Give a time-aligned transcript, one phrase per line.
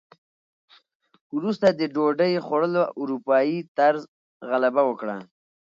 [1.35, 4.01] وروسته د ډوډۍ خوړلو اروپايي طرز
[4.49, 5.17] غلبه وکړه.